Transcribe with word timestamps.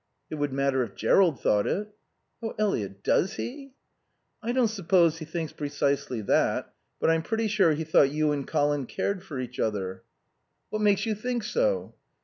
"It 0.31 0.35
would 0.41 0.51
matter 0.51 0.81
if 0.81 0.95
Jerrold 0.95 1.39
thought 1.43 1.67
it." 1.67 1.93
"Oh 2.41 2.55
Eliot 2.57 3.03
does 3.03 3.35
he?" 3.35 3.73
"I 4.41 4.51
don't 4.51 4.67
suppose 4.67 5.19
he 5.19 5.25
thinks 5.25 5.53
precisely 5.53 6.21
that. 6.21 6.73
But 6.99 7.11
I'm 7.11 7.21
pretty 7.21 7.47
sure 7.47 7.73
he 7.73 7.83
thought 7.83 8.09
you 8.09 8.31
and 8.31 8.47
Colin 8.47 8.87
cared 8.87 9.21
for 9.21 9.39
each 9.39 9.59
other." 9.59 10.01
"What 10.71 10.81
makes 10.81 11.05
you 11.05 11.13
think 11.13 11.43
so?" 11.43 11.93